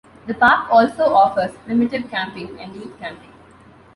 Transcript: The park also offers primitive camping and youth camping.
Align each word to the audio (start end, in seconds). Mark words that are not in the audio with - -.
The 0.25 0.33
park 0.33 0.67
also 0.71 1.13
offers 1.13 1.51
primitive 1.63 2.09
camping 2.09 2.59
and 2.59 2.73
youth 2.75 2.97
camping. 2.99 3.29